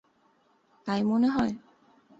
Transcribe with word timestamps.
তাই 0.87 1.01
মনে 1.03 1.27
হয়? 1.27 1.53